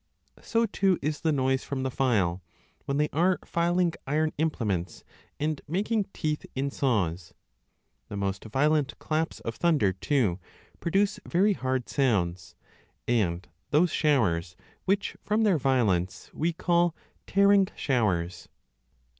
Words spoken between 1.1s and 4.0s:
the noise from the file, when they are filing